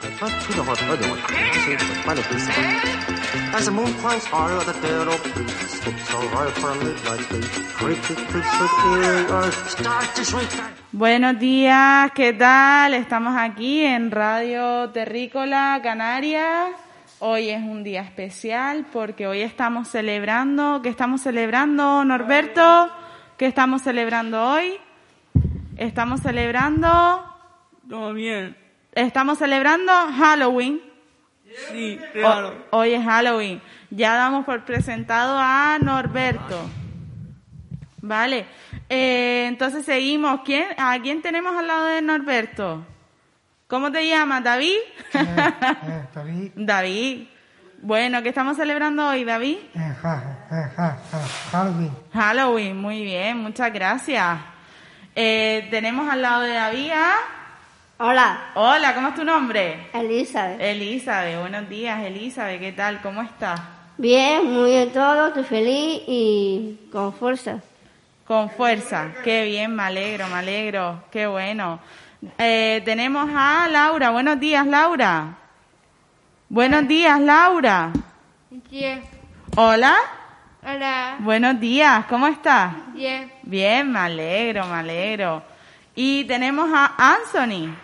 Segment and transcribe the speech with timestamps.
[0.00, 1.20] The heart of the one.
[1.76, 2.48] the planet is
[3.52, 7.28] As the moon climbs higher, the dead old blues skips all right for a midnight
[7.28, 7.44] beat.
[7.76, 10.48] Creepy creeps of eerie earth start to shrink.
[10.92, 12.94] Buenos días, ¿qué tal?
[12.94, 16.70] Estamos aquí en Radio Terrícola Canarias.
[17.18, 22.90] Hoy es un día especial porque hoy estamos celebrando, ¿qué estamos celebrando, Norberto?
[23.36, 24.78] ¿Qué estamos celebrando hoy?
[25.76, 27.22] Estamos celebrando...
[27.86, 28.69] Todo bien.
[28.92, 30.80] Estamos celebrando Halloween.
[31.70, 32.66] Sí, claro.
[32.70, 33.60] O- hoy es Halloween.
[33.90, 36.60] Ya damos por presentado a Norberto.
[38.02, 38.46] Vale.
[38.88, 40.40] Eh, entonces seguimos.
[40.44, 42.84] ¿Quién, ¿A quién tenemos al lado de Norberto?
[43.66, 44.42] ¿Cómo te llamas?
[44.42, 44.76] ¿David?
[45.14, 45.52] Eh,
[46.14, 47.26] David, David.
[47.82, 49.56] Bueno, ¿qué estamos celebrando hoy, David?
[49.74, 50.70] eh, eh,
[51.52, 51.90] Halloween.
[52.12, 52.76] Halloween.
[52.76, 54.38] Muy bien, muchas gracias.
[55.14, 57.14] Eh, tenemos al lado de David a...
[58.02, 59.90] Hola, Hola, ¿cómo es tu nombre?
[59.92, 60.58] Elizabeth.
[60.58, 61.38] Elizabeth.
[61.38, 62.58] Buenos días, Elizabeth.
[62.58, 63.02] ¿Qué tal?
[63.02, 63.60] ¿Cómo estás?
[63.98, 67.58] Bien, muy bien todo, estoy feliz y con fuerza.
[68.26, 71.78] Con fuerza, qué bien, me alegro, me alegro, qué bueno.
[72.38, 75.36] Eh, tenemos a Laura, buenos días Laura.
[76.48, 77.92] Buenos días Laura.
[78.70, 79.02] Bien.
[79.56, 79.94] Hola,
[80.66, 81.16] Hola.
[81.18, 82.72] buenos días, ¿cómo estás?
[82.94, 83.30] Bien.
[83.42, 85.42] Bien, me alegro, me alegro.
[85.94, 87.74] Y tenemos a Anthony.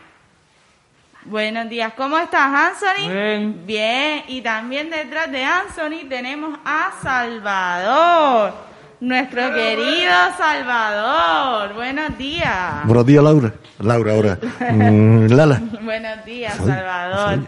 [1.28, 3.10] Buenos días, ¿cómo estás Anthony?
[3.10, 3.66] Bien.
[3.66, 8.54] Bien, y también detrás de Anthony tenemos a Salvador,
[9.00, 11.74] nuestro querido Salvador.
[11.74, 12.84] Buenos días.
[12.84, 13.52] Buenos días, Laura.
[13.80, 14.38] Laura, ahora.
[14.72, 15.60] Mm, Lala.
[15.82, 16.72] Buenos días, ¿Se oye?
[16.72, 17.38] Salvador.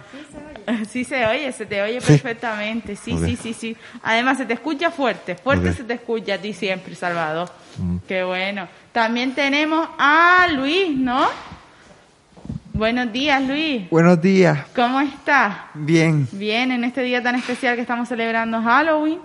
[0.90, 2.06] Sí se oye, se te oye Sí.
[2.08, 2.96] perfectamente.
[2.96, 3.76] Sí, sí, sí, sí.
[4.02, 5.36] Además, se te escucha fuerte.
[5.36, 7.48] Fuerte se te escucha a ti siempre, Salvador.
[7.78, 7.98] Mm.
[8.08, 8.68] Qué bueno.
[8.92, 11.26] También tenemos a Luis, ¿no?
[12.78, 13.90] Buenos días, Luis.
[13.90, 14.60] Buenos días.
[14.72, 15.52] ¿Cómo estás?
[15.74, 19.18] Bien, Bien, en este día tan especial que estamos celebrando Halloween.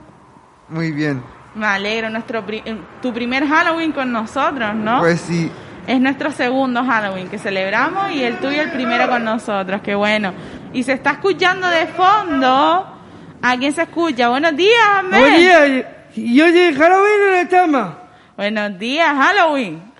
[0.70, 1.22] muy bien.
[1.54, 5.02] Me alegro, nuestro pri- eh, tu primer Halloween con nosotros, ¿no?
[5.02, 5.52] Pues sí,
[5.86, 10.34] Es nuestro segundo Halloween que celebramos y el tuyo el primero con nosotros, qué bueno.
[10.74, 12.88] Y se está escuchando de fondo.
[13.40, 14.30] ¿A quién se escucha?
[14.30, 15.20] Buenos días, Ahmed.
[15.20, 16.10] Buen día.
[16.16, 18.00] Yo Halloween en el tema.
[18.36, 19.93] Buenos días, Halloween.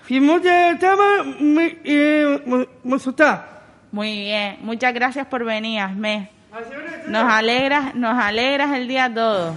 [3.90, 6.24] Muy bien, muchas gracias por venir, Ahmed.
[7.08, 9.56] Nos alegras, nos alegras el día todo.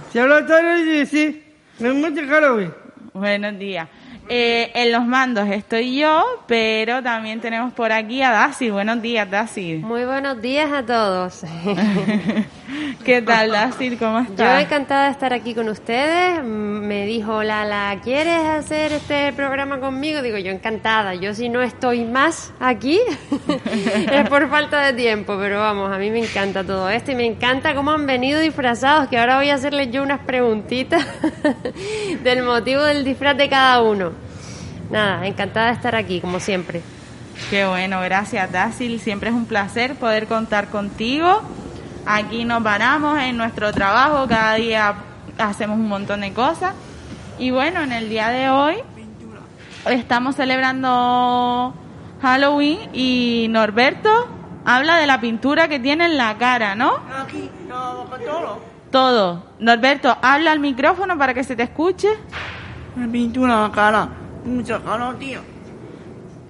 [3.12, 3.88] Buenos días.
[4.30, 8.68] Eh, en los mandos estoy yo, pero también tenemos por aquí a Daci.
[8.68, 9.76] Buenos días, Daci.
[9.76, 11.40] Muy buenos días a todos.
[13.06, 13.96] ¿Qué tal, Daci?
[13.96, 14.62] ¿Cómo Yo estás?
[14.62, 16.40] encantada de estar aquí con ustedes.
[16.44, 20.20] Mm, Me dijo Lala, ¿quieres hacer este programa conmigo?
[20.20, 21.14] Digo, yo encantada.
[21.14, 23.00] Yo si no estoy más aquí
[24.12, 27.24] es por falta de tiempo, pero vamos, a mí me encanta todo esto y me
[27.24, 31.06] encanta cómo han venido disfrazados, que ahora voy a hacerles yo unas preguntitas
[32.22, 34.17] del motivo del disfraz de cada uno.
[34.90, 36.82] Nada, encantada de estar aquí, como siempre.
[37.50, 39.00] Qué bueno, gracias Dácil.
[39.00, 41.42] Siempre es un placer poder contar contigo.
[42.06, 44.94] Aquí nos paramos en nuestro trabajo, cada día
[45.38, 46.74] hacemos un montón de cosas.
[47.38, 48.76] Y bueno, en el día de hoy
[49.86, 51.74] estamos celebrando
[52.20, 54.28] Halloween y Norberto
[54.68, 57.00] habla de la pintura que tiene en la cara, ¿no?
[57.18, 58.60] Aquí, no, todo.
[58.90, 59.46] Todo.
[59.58, 62.08] Norberto, habla al micrófono para que se te escuche.
[62.96, 64.08] La pintura en la cara.
[64.44, 65.40] Mucha cara, tío.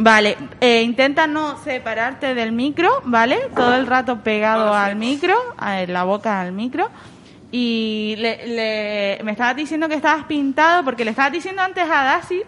[0.00, 3.36] Vale, eh, intenta no separarte del micro, ¿vale?
[3.54, 6.88] Todo el rato pegado al micro, a la boca al micro.
[7.50, 12.04] Y le, le- me estabas diciendo que estabas pintado, porque le estabas diciendo antes a
[12.04, 12.42] Daci.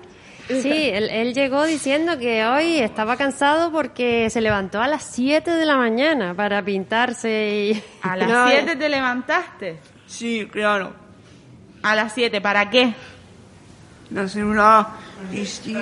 [0.49, 5.51] Sí, él, él llegó diciendo que hoy estaba cansado porque se levantó a las 7
[5.53, 7.83] de la mañana para pintarse y...
[8.03, 9.79] A las No, 7 te levantaste.
[10.07, 10.93] Sí, claro.
[11.83, 12.95] A las 7, ¿para qué?
[14.11, 14.89] La.
[15.33, 15.77] Y sí.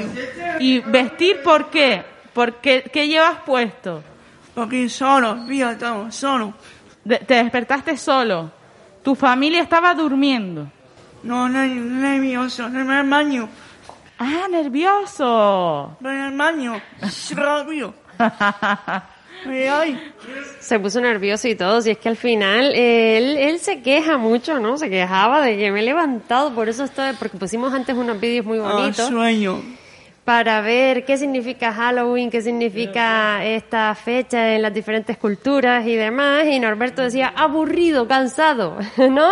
[0.58, 2.04] ¿Y vestir por qué?
[2.32, 4.02] ¿Por qué, ¿Qué llevas puesto?
[4.56, 6.52] Aquí solo, fíjate, estamos solo.
[7.04, 8.50] De- te despertaste solo.
[9.02, 10.70] Tu familia estaba durmiendo.
[11.22, 13.48] No, no, nervioso, no en el baño.
[14.18, 15.96] Ah, nervioso.
[16.00, 16.80] No en el baño.
[17.34, 17.94] Rápido.
[19.46, 20.12] Ay.
[20.60, 24.58] Se puso nervioso y todo, si es que al final él, él se queja mucho,
[24.60, 24.76] ¿no?
[24.76, 28.44] Se quejaba de que me he levantado, por eso estoy, porque pusimos antes unos vídeos
[28.44, 29.62] muy Ah, bonitos sueño.
[30.24, 36.44] para ver qué significa Halloween, qué significa esta fecha en las diferentes culturas y demás,
[36.46, 39.30] y Norberto decía aburrido, cansado, ¿no?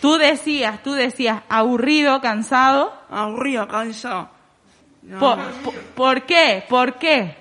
[0.00, 2.92] Tú decías, tú decías, aburrido, cansado.
[3.10, 4.28] Aburrido, cansado.
[5.02, 6.62] No, ¿Por, por- por qué?
[6.68, 7.36] ¿Por qué?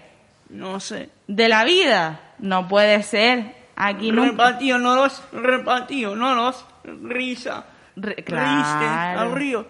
[0.49, 1.09] no sé.
[1.27, 2.19] ¿De la vida?
[2.39, 3.55] No puede ser.
[3.75, 4.25] Aquí no.
[4.25, 7.65] Repartido, no los repartido, no los risa.
[7.95, 9.19] Re- claro.
[9.21, 9.67] aburrido.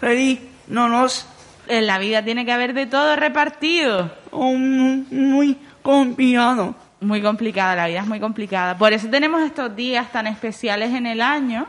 [0.00, 1.26] Feliz, no los
[1.68, 4.10] En la vida tiene que haber de todo repartido.
[4.32, 6.74] muy complicado.
[7.00, 8.78] Muy complicada, la vida es muy complicada.
[8.78, 11.66] Por eso tenemos estos días tan especiales en el año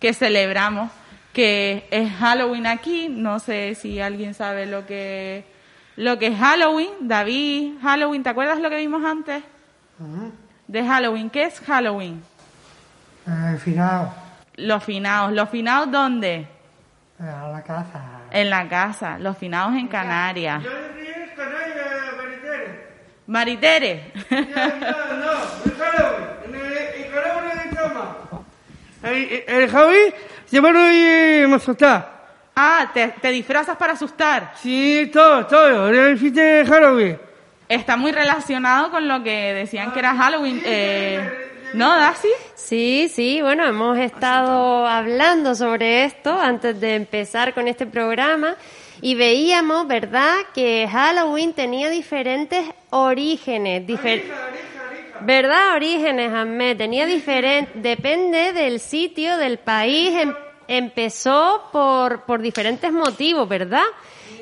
[0.00, 0.90] que celebramos,
[1.32, 3.08] que es Halloween aquí.
[3.08, 5.44] No sé si alguien sabe lo que,
[5.96, 6.90] lo que es Halloween.
[7.02, 9.42] David, Halloween, ¿te acuerdas lo que vimos antes?
[10.66, 11.30] De Halloween.
[11.30, 12.22] ¿Qué es Halloween?
[13.26, 14.10] Eh, final,
[14.56, 15.32] Los finados.
[15.32, 16.46] ¿Los finados dónde?
[17.20, 18.00] eh, a la casa.
[18.30, 19.18] En la casa.
[19.18, 20.62] Los finados en Canarias.
[23.26, 24.12] Maritere.
[29.02, 29.96] El, el Javi
[30.46, 32.11] se va a ir a asustar.
[32.56, 34.52] Ah, te, te disfrazas para asustar.
[34.56, 35.88] Sí, todo, todo.
[35.88, 37.18] El fin de Halloween.
[37.68, 40.60] Está muy relacionado con lo que decían que era Halloween.
[40.64, 42.28] Eh, ¿No, Darcy?
[42.54, 48.56] Sí, sí, bueno, hemos estado hablando sobre esto antes de empezar con este programa
[49.00, 53.86] y veíamos, ¿verdad?, que Halloween tenía diferentes orígenes.
[53.86, 54.22] difer-
[55.22, 55.74] ¿Verdad?
[55.76, 56.76] Orígenes, Ahmed.
[56.76, 60.10] Tenía diferente, depende del sitio, del país.
[60.20, 60.34] em-
[60.76, 63.84] empezó por, por diferentes motivos, ¿verdad?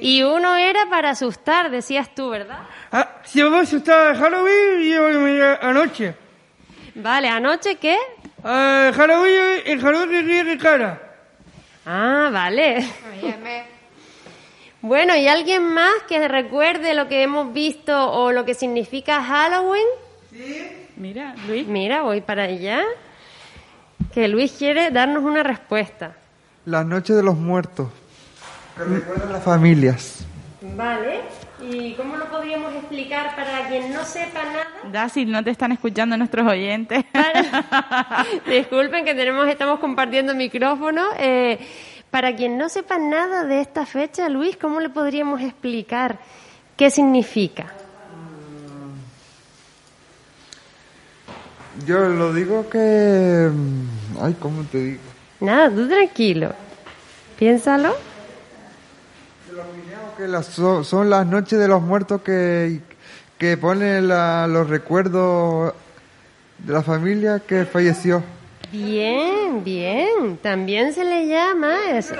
[0.01, 2.61] Y uno era para asustar, decías tú, ¿verdad?
[2.93, 6.15] Ah, si vamos a asustar a Halloween, yo voy a ir anoche.
[6.95, 7.97] Vale, ¿anoche qué?
[8.43, 11.01] Ah, Halloween, el Halloween que ríe cara.
[11.85, 12.87] Ah, vale.
[14.83, 19.87] Bueno, ¿y alguien más que recuerde lo que hemos visto o lo que significa Halloween?
[20.97, 21.67] Mira, Luis.
[21.67, 22.83] Mira, voy para allá.
[24.15, 26.17] Que Luis quiere darnos una respuesta.
[26.67, 27.89] La noche de los muertos.
[28.77, 30.25] Que recuerdan las familias.
[30.77, 31.21] Vale.
[31.63, 34.67] ¿Y cómo lo podríamos explicar para quien no sepa nada?
[34.91, 37.05] Darcy, no te están escuchando nuestros oyentes.
[38.49, 41.03] Disculpen que tenemos, estamos compartiendo micrófono.
[41.19, 41.59] Eh,
[42.11, 46.19] para quien no sepa nada de esta fecha, Luis, ¿cómo le podríamos explicar
[46.77, 47.67] qué significa?
[51.87, 53.51] Yo lo digo que...
[53.53, 55.01] mm, Ay, ¿cómo te digo?
[55.41, 56.53] Nada, tú tranquilo.
[57.39, 57.95] Piénsalo.
[60.17, 62.81] Que las- son, las noches de los muertos que,
[63.39, 65.73] que ponen la- los recuerdos
[66.59, 68.23] de la familia que falleció.
[68.71, 70.37] Bien, bien.
[70.43, 72.13] También se le llama, es-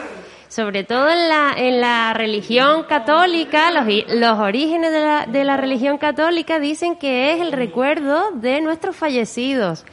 [0.49, 3.85] sobre todo en la, en la religión católica, los,
[4.15, 8.97] los orígenes de la, de la religión católica dicen que es el recuerdo de nuestros
[8.97, 9.85] fallecidos.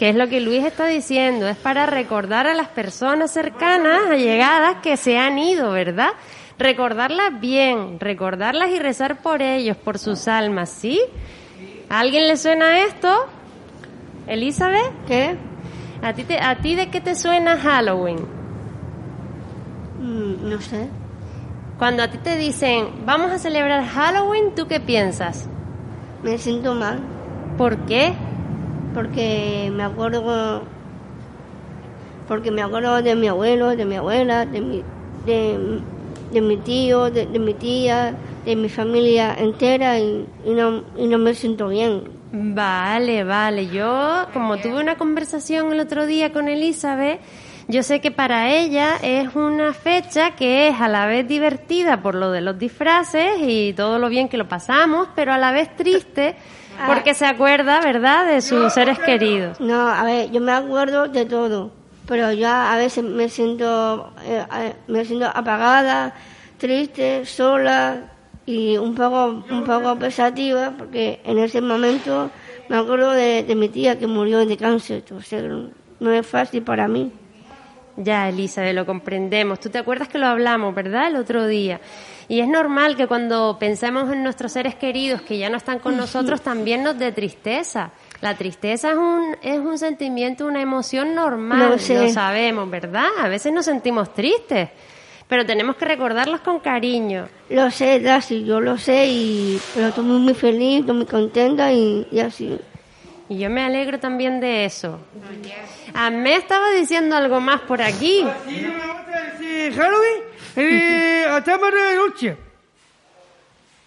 [0.00, 4.76] Que es lo que Luis está diciendo, es para recordar a las personas cercanas, allegadas,
[4.82, 6.08] que se han ido, ¿verdad?
[6.58, 10.98] Recordarlas bien, recordarlas y rezar por ellos, por sus almas, ¿sí?
[11.90, 13.14] ¿A alguien le suena esto?
[14.26, 14.90] ¿Elizabeth?
[15.06, 15.36] ¿Qué?
[16.02, 18.20] ¿A ti, te- ¿A ti de qué te suena Halloween?
[20.00, 20.88] Mm, no sé.
[21.78, 25.46] Cuando a ti te dicen, vamos a celebrar Halloween, ¿tú qué piensas?
[26.22, 27.00] Me siento mal
[27.58, 28.14] ¿Por qué?
[28.94, 30.62] Porque me acuerdo
[32.28, 34.82] porque me acuerdo de mi abuelo, de mi abuela, de mi
[35.26, 35.80] de,
[36.32, 41.06] de mi tío, de, de mi tía, de mi familia entera y, y no y
[41.06, 42.04] no me siento bien.
[42.32, 43.66] Vale, vale.
[43.66, 47.20] Yo, como tuve una conversación el otro día con Elizabeth,
[47.66, 52.14] yo sé que para ella es una fecha que es a la vez divertida por
[52.14, 55.74] lo de los disfraces y todo lo bien que lo pasamos, pero a la vez
[55.76, 56.36] triste
[56.86, 59.60] porque se acuerda, ¿verdad?, de sus seres queridos.
[59.60, 61.70] No, a ver, yo me acuerdo de todo,
[62.06, 66.14] pero yo a veces me siento eh, eh, me siento apagada,
[66.58, 68.12] triste, sola
[68.46, 72.30] y un poco un poco pensativa porque en ese momento
[72.68, 76.62] me acuerdo de, de mi tía que murió de cáncer, o sea, no es fácil
[76.62, 77.12] para mí.
[77.96, 79.60] Ya, Elizabeth, lo comprendemos.
[79.60, 81.08] Tú te acuerdas que lo hablamos, ¿verdad?
[81.08, 81.80] El otro día.
[82.30, 85.96] Y es normal que cuando pensemos en nuestros seres queridos que ya no están con
[85.96, 87.90] nosotros, también nos dé tristeza.
[88.20, 91.70] La tristeza es un, es un sentimiento, una emoción normal.
[91.70, 92.12] Lo sé.
[92.12, 93.08] sabemos, ¿verdad?
[93.18, 94.68] A veces nos sentimos tristes.
[95.26, 97.26] Pero tenemos que recordarlos con cariño.
[97.48, 102.06] Lo sé, Darcy, yo lo sé, y, pero estoy muy, feliz, estoy muy contenta y,
[102.12, 102.56] y así.
[103.28, 105.00] Y yo me alegro también de eso.
[105.94, 108.24] A me estaba diciendo algo más por aquí.
[108.48, 112.36] Sí, me gusta decir Halloween, eh, de noche.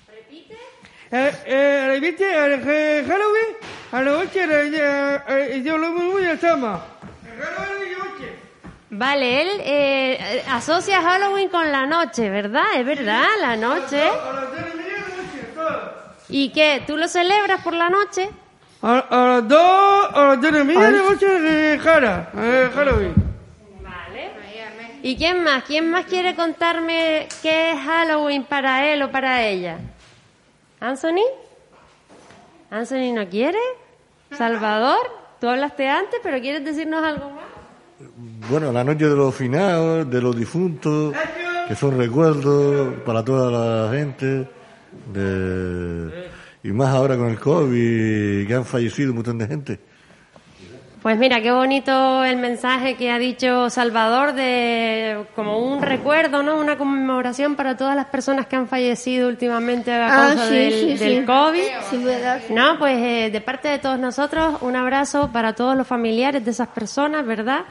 [0.07, 0.57] ¿Repite?
[1.11, 3.55] Eh, eh, repite, eh, Halloween,
[3.91, 6.81] a la noche, eh, eh, yo lo voy a Tama.
[7.39, 8.33] Halloween y noche.
[8.89, 12.65] Vale, él eh, asocia Halloween con la noche, ¿verdad?
[12.75, 14.01] Es verdad, la noche.
[14.01, 15.93] A las dos y media de la noche, todo.
[16.29, 16.83] ¿Y qué?
[16.87, 18.29] ¿Tú lo celebras por la noche?
[18.81, 21.27] A, a las dos, a las media de la noche,
[21.73, 23.22] eh, Jara, eh, Halloween.
[25.03, 25.63] ¿Y quién más?
[25.65, 29.77] ¿Quién más quiere contarme qué es Halloween para él o para ella?
[30.79, 31.25] ¿Anthony?
[32.71, 33.59] ¿Anthony no quiere?
[34.31, 34.99] ¿Salvador?
[35.41, 37.43] Tú hablaste antes, pero ¿quieres decirnos algo más?
[38.49, 41.13] Bueno, la noche de los finados, de los difuntos,
[41.67, 44.47] que son recuerdos para toda la gente,
[45.13, 46.29] de-
[46.63, 49.79] y más ahora con el COVID, que han fallecido un montón de gente.
[51.01, 56.55] Pues mira, qué bonito el mensaje que ha dicho Salvador de como un recuerdo, ¿no?
[56.57, 60.73] Una conmemoración para todas las personas que han fallecido últimamente a Ah, causa sí, del,
[60.73, 61.25] sí, del sí.
[61.25, 61.63] COVID.
[61.89, 62.41] Sí, verdad.
[62.51, 66.51] No, pues eh, de parte de todos nosotros, un abrazo para todos los familiares de
[66.51, 67.65] esas personas, ¿verdad?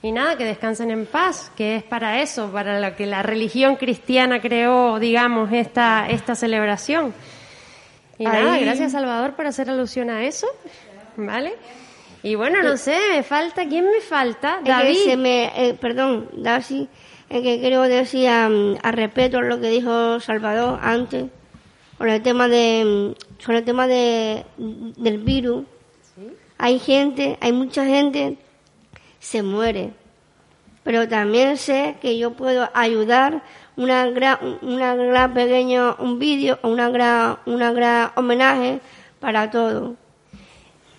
[0.00, 3.76] Y nada, que descansen en paz, que es para eso, para lo que la religión
[3.76, 7.12] cristiana creó, digamos, esta, esta celebración.
[8.16, 10.46] Y nada, gracias Salvador por hacer alusión a eso,
[11.18, 11.52] ¿vale?
[12.22, 14.60] Y bueno, no sé, me falta, ¿quién me falta?
[14.62, 14.98] Que David.
[15.04, 16.88] se me, eh, perdón, Darcy,
[17.30, 18.50] es que creo decir a,
[18.82, 21.26] a respeto lo que dijo Salvador antes,
[21.96, 25.64] sobre el tema de, mm, sobre el tema de, del virus.
[26.58, 28.36] Hay gente, hay mucha gente,
[29.18, 29.92] se muere.
[30.82, 33.42] Pero también sé que yo puedo ayudar
[33.76, 38.80] una gran, una gran pequeño, un vídeo una gran, una gran homenaje
[39.20, 39.94] para todos.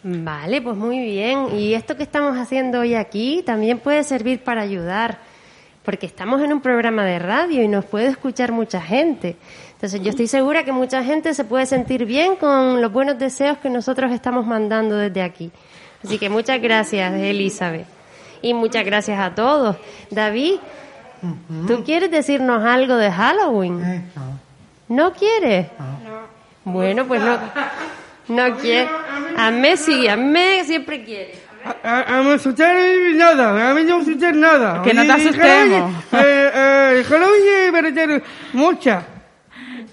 [0.04, 1.56] Vale, pues muy bien.
[1.56, 5.20] Y esto que estamos haciendo hoy aquí también puede servir para ayudar,
[5.84, 9.36] porque estamos en un programa de radio y nos puede escuchar mucha gente.
[9.74, 13.58] Entonces yo estoy segura que mucha gente se puede sentir bien con los buenos deseos
[13.60, 15.52] que nosotros estamos mandando desde aquí.
[16.04, 17.86] Así que muchas gracias, Elizabeth.
[18.42, 19.78] Y muchas gracias a todos.
[20.10, 20.56] David,
[21.68, 23.84] ¿tú quieres decirnos algo de Halloween?
[23.84, 24.40] Eh, no.
[24.88, 25.68] ¿No quieres?
[26.66, 27.40] Bueno, pues no,
[28.32, 28.88] no quiere.
[29.38, 31.34] A mí sí, a mí siempre quiere.
[31.84, 32.76] A, a, a me asustar
[33.14, 34.82] nada, a mí no me asustar nada.
[34.82, 35.94] Que no te asustemos.
[36.12, 38.22] Halloween, Eh, eh,
[38.54, 39.04] mucha.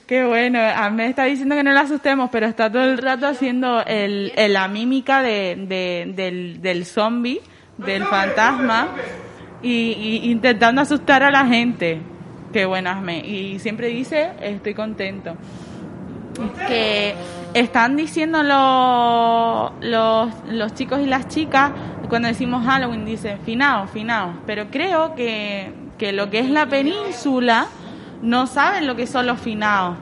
[0.07, 2.97] Qué bueno, a mí me está diciendo que no la asustemos, pero está todo el
[2.97, 7.43] rato haciendo el, el- la mímica de, de- del, del zombie,
[7.77, 8.89] del fantasma,
[9.63, 9.71] y,
[10.25, 12.01] y intentando asustar a la gente.
[12.55, 13.19] Qué bueno, Asme.
[13.19, 15.37] Y siempre dice, estoy contento.
[16.67, 17.15] Que
[17.55, 21.73] están diciendo los, los, los chicos y las chicas,
[22.09, 24.33] cuando decimos Halloween, dicen finao, finao.
[24.47, 27.67] Pero creo que, que lo que es la península
[28.23, 29.97] no saben lo que son los finaos,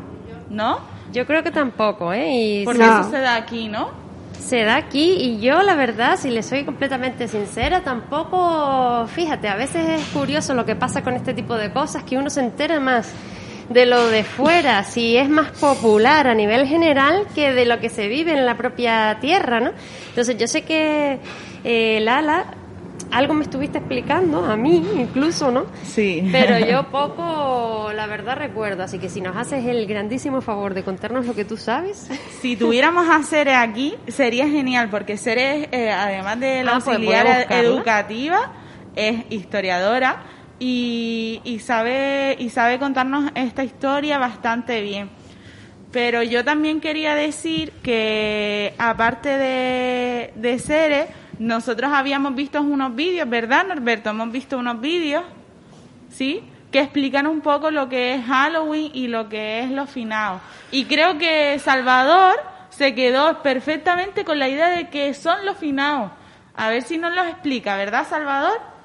[0.50, 0.78] ¿no?
[1.12, 2.28] Yo creo que tampoco, ¿eh?
[2.60, 3.00] Y Porque No.
[3.00, 4.06] eso se da aquí, ¿no?
[4.38, 9.56] se da aquí y yo, la verdad, si le soy completamente sincera, tampoco, fíjate, a
[9.56, 12.78] veces es curioso lo que pasa con este tipo de cosas, que uno se entera
[12.78, 13.12] más
[13.68, 17.88] de lo de fuera, si es más popular a nivel general que de lo que
[17.88, 19.72] se vive en la propia tierra, ¿no?
[20.10, 21.18] Entonces yo sé que
[21.64, 22.44] eh, Lala,
[23.10, 25.66] algo me estuviste explicando, a mí incluso, ¿no?
[25.84, 26.28] Sí.
[26.30, 30.82] Pero yo poco, la verdad, recuerdo, así que si nos haces el grandísimo favor de
[30.84, 32.08] contarnos lo que tú sabes.
[32.40, 36.92] Si tuviéramos a Cere aquí, sería genial, porque Cere, eh, además de la Ah, voy
[36.92, 37.58] a auxiliar buscarla.
[37.62, 38.52] educativa,
[38.94, 40.22] es historiadora
[40.58, 45.10] y, y sabe y sabe contarnos esta historia bastante bien.
[45.92, 51.08] Pero yo también quería decir que, aparte de, de Cere,
[51.38, 54.10] nosotros habíamos visto unos vídeos, ¿verdad, Norberto?
[54.10, 55.24] Hemos visto unos vídeos,
[56.10, 56.42] ¿sí?
[56.70, 60.42] Que explican un poco lo que es Halloween y lo que es los finados.
[60.70, 62.34] Y creo que Salvador
[62.68, 66.10] se quedó perfectamente con la idea de que son los finados.
[66.56, 68.75] A ver si nos los explica, ¿verdad, Salvador?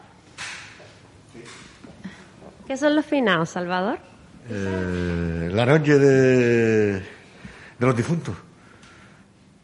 [2.72, 4.00] ¿Qué son los finados, Salvador?
[4.50, 7.01] Eh, la noche de, de
[7.82, 8.34] los difuntos.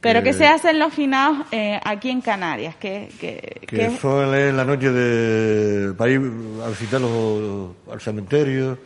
[0.02, 2.76] Pero Eh, ¿qué se hacen los finados eh, aquí en Canarias?
[2.78, 6.20] ¿Qué, qué- Que qué- son la noche de para ir
[6.66, 8.78] a visitar los, al cementerio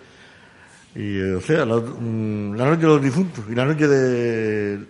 [0.94, 4.78] y eh, o sea la, mm, la noche de los difuntos y la noche de
[4.78, 4.86] de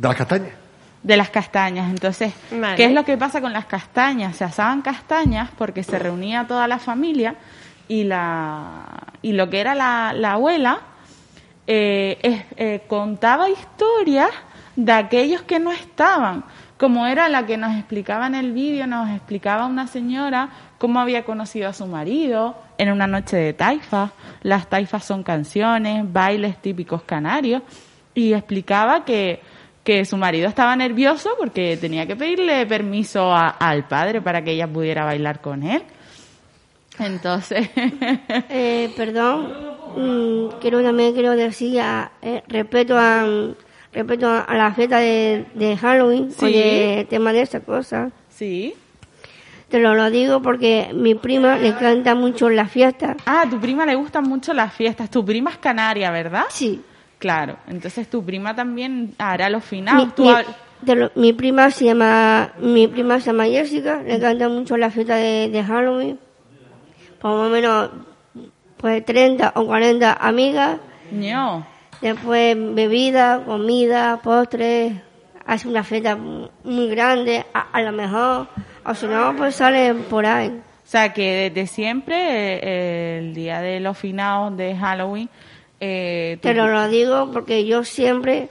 [0.00, 0.52] las castañas
[1.02, 1.88] de las castañas.
[1.90, 2.76] Entonces, Vale.
[2.76, 4.36] ¿qué es lo que pasa con las castañas?
[4.36, 7.34] Se asaban castañas porque se reunía toda la familia
[7.90, 8.84] y la
[9.20, 10.78] y lo que era la, la abuela
[11.66, 14.30] eh, eh, contaba historias
[14.76, 16.44] de aquellos que no estaban,
[16.78, 21.24] como era la que nos explicaba en el vídeo, nos explicaba una señora cómo había
[21.24, 24.10] conocido a su marido en una noche de taifas.
[24.42, 27.62] Las taifas son canciones, bailes típicos canarios,
[28.14, 29.40] y explicaba que,
[29.84, 34.52] que su marido estaba nervioso porque tenía que pedirle permiso a- al padre para que
[34.52, 35.82] ella pudiera bailar con él.
[37.00, 37.68] Entonces,
[38.48, 39.52] Eh, perdón,
[39.96, 43.26] mm, quiero también quiero decir a- eh, respeto a
[43.92, 46.52] respeto a, a la fiesta de, de Halloween o Sí.
[46.52, 48.10] de tema de esa cosa.
[48.28, 48.74] sí.
[49.68, 53.16] Te lo, lo digo porque mi prima le encanta mucho la fiesta.
[53.24, 55.08] Ah, a tu prima le gustan mucho las fiestas.
[55.10, 56.42] Tu prima es canaria, ¿verdad?
[56.48, 56.80] Sí.
[57.20, 57.56] Claro.
[57.68, 60.08] Entonces tu prima también hará los finados.
[60.18, 60.32] Mi-
[60.82, 64.90] de lo- mi prima se llama mi prima se llama Jessica, le encanta mucho la
[64.90, 66.18] fiesta de, de Halloween.
[67.20, 67.90] Por más o menos
[68.76, 70.78] pues 30 o 40 amigas.
[71.12, 71.66] ño.
[72.00, 74.94] Después bebida, comida, postres,
[75.44, 78.46] hace una fiesta muy grande, a, a lo mejor,
[78.86, 80.48] o si no, pues sale por ahí.
[80.48, 85.28] O sea que desde siempre, eh, el día de los finados de Halloween,
[85.80, 88.48] eh, Pero lo digo porque yo siempre,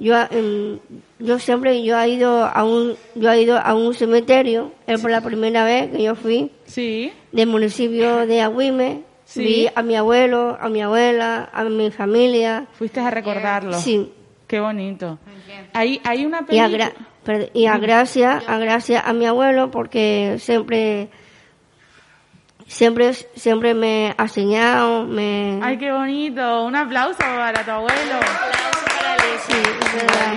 [0.00, 0.78] yo, em,
[1.18, 5.10] yo siempre, yo he ido a un, yo he ido a un cementerio, es por
[5.10, 9.42] la primera vez que yo fui, sí, del municipio de Agüime, Sí.
[9.44, 13.74] vi a mi abuelo, a mi abuela, a mi familia, fuiste a recordarlo.
[13.78, 14.10] sí,
[14.46, 15.18] Qué bonito.
[15.74, 16.92] Hay, hay una y a, película.
[17.52, 21.10] y a gracias, a gracias a mi abuelo porque siempre,
[22.66, 26.64] siempre, siempre me ha enseñado, me, Ay, qué bonito.
[26.64, 28.20] Un aplauso para tu abuelo.
[29.46, 30.34] Sí, es verdad,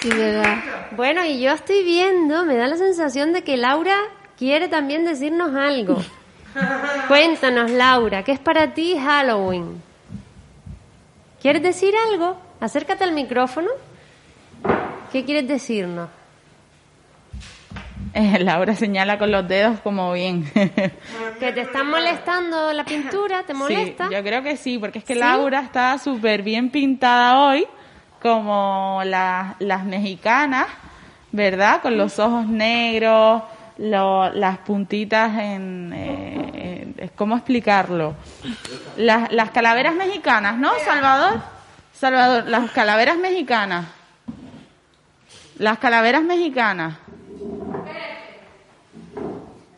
[0.00, 0.56] sí, verdad.
[0.96, 3.96] Bueno, y yo estoy viendo, me da la sensación de que Laura
[4.36, 6.02] quiere también decirnos algo.
[7.08, 9.82] Cuéntanos, Laura, ¿qué es para ti Halloween?
[11.40, 12.36] ¿Quieres decir algo?
[12.60, 13.68] Acércate al micrófono.
[15.10, 16.08] ¿Qué quieres decirnos?
[18.14, 20.44] Eh, Laura señala con los dedos como bien.
[21.40, 23.42] ¿Que te están molestando la pintura?
[23.44, 24.08] ¿Te molesta?
[24.08, 25.20] Sí, yo creo que sí, porque es que ¿Sí?
[25.20, 27.66] Laura está súper bien pintada hoy,
[28.22, 30.66] como la- las mexicanas,
[31.32, 31.82] ¿verdad?
[31.82, 33.42] Con los ojos negros,
[33.78, 35.92] las puntitas en...
[35.92, 38.14] eh, eh, ¿Cómo explicarlo?
[38.96, 41.40] Las, las calaveras mexicanas, ¿no, Salvador?
[41.92, 43.86] Salvador, las calaveras mexicanas.
[45.58, 46.94] Las calaveras mexicanas.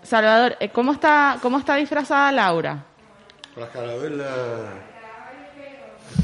[0.03, 2.85] Salvador, eh, ¿cómo está, cómo está disfrazada Laura?
[3.57, 4.29] Las carabelas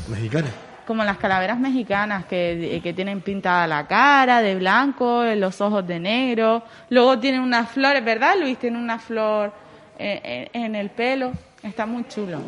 [0.08, 0.52] mexicanas.
[0.90, 6.00] Como las calaveras mexicanas que, que tienen pintada la cara de blanco, los ojos de
[6.00, 6.64] negro.
[6.88, 8.58] Luego tienen unas flores, ¿verdad, Luis?
[8.58, 9.52] Tiene una flor
[9.96, 11.30] eh, en, en el pelo.
[11.62, 12.40] Está muy chulo.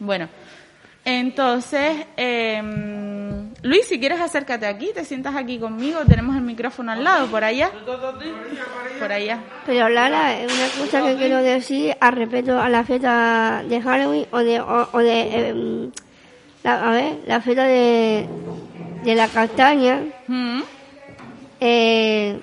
[0.00, 0.28] Bueno,
[1.02, 2.62] entonces, eh,
[3.62, 6.00] Luis, si quieres acércate aquí, te sientas aquí conmigo.
[6.06, 7.70] Tenemos el micrófono al lado, por allá.
[9.00, 9.38] Por allá.
[9.64, 14.38] Pero Lara, una cosa que quiero decir al respecto a la fiesta de Halloween o
[14.40, 15.92] de, o de em,
[16.62, 18.28] la, a ver, la fiesta de,
[19.04, 20.02] de la castaña.
[20.26, 20.60] Mm.
[21.60, 22.40] Eh,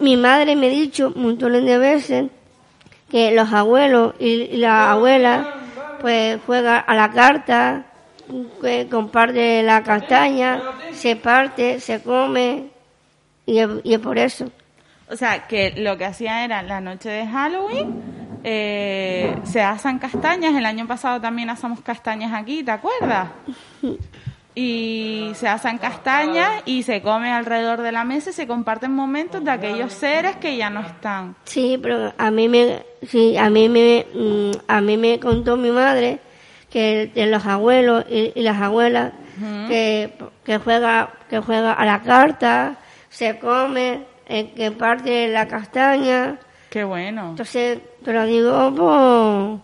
[0.00, 2.26] mi madre me ha dicho montones de veces
[3.10, 5.54] que los abuelos y, la abuela
[6.00, 7.86] pues juegan a la carta,
[8.60, 12.64] que comparte la castaña, se parte, se come
[13.44, 14.50] y es, y es por eso.
[15.08, 18.02] O sea, que lo que hacían era la noche de Halloween,
[18.48, 20.54] eh, se asan castañas.
[20.54, 23.28] El año pasado también asamos castañas aquí, ¿te acuerdas?
[24.58, 29.44] Y se asan castañas y se come alrededor de la mesa y se comparten momentos
[29.44, 31.36] de aquellos seres que ya no están.
[31.44, 35.70] Sí, pero a mí me, sí, a mí me, mm, a mí me contó mi
[35.70, 36.20] madre
[36.70, 39.12] que de los abuelos y, y las abuelas
[39.68, 40.10] que,
[40.42, 42.76] que juega, que juega a la carta,
[43.10, 46.38] se come, eh, que parte la castaña.
[46.70, 47.30] Qué bueno.
[47.30, 49.58] Entonces, te lo digo por,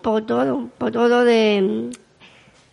[0.00, 1.90] por todo, por todo de,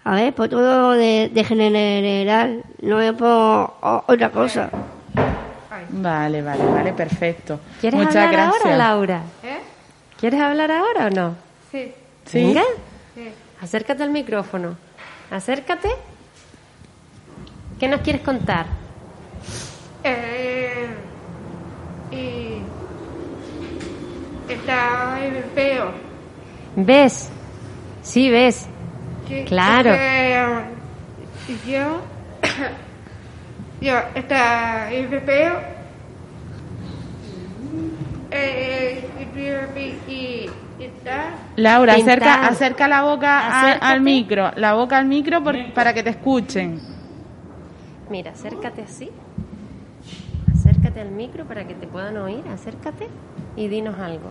[0.03, 4.69] a ver, por todo de, de general, no es por o- otra cosa.
[5.89, 7.59] Vale, vale, vale, perfecto.
[7.81, 8.63] ¿Quieres Muchas hablar gracias.
[8.65, 9.21] ahora, Laura?
[10.19, 11.35] ¿Quieres hablar ahora o no?
[11.71, 11.91] Sí.
[12.25, 12.43] ¿Sí?
[12.43, 12.61] Venga,
[13.61, 14.75] acércate al micrófono.
[15.31, 15.89] Acércate.
[17.79, 18.67] ¿Qué nos quieres contar?
[20.03, 20.87] Eh,
[22.11, 22.59] y
[24.49, 25.17] está
[25.53, 25.91] feo.
[26.75, 27.29] ¿Ves?
[28.01, 28.67] Sí, ves.
[29.27, 29.91] Que- Claro.
[29.91, 30.39] que,
[31.71, 32.01] yo,
[33.81, 34.87] yo está
[35.25, 35.55] feo.
[38.31, 39.03] Eh,
[40.07, 41.29] y, Está.
[41.55, 42.19] Laura, Pintar.
[42.21, 43.85] acerca, acerca la boca a- Acércate.
[43.93, 46.81] al micro, la boca al micro por- para que te escuchen.
[48.09, 49.09] Mira, acércate así.
[50.53, 52.43] Acércate al micro para que te puedan oír.
[52.53, 53.07] Acércate
[53.55, 54.29] y dinos algo.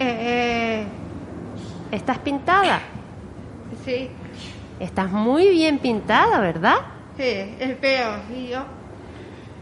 [0.00, 0.84] Eh,
[1.92, 2.80] ¿Estás pintada?
[3.84, 4.10] sí,
[4.80, 6.76] Estás muy bien pintada, ¿verdad?
[7.16, 8.60] sí, el pelo, sí, yo,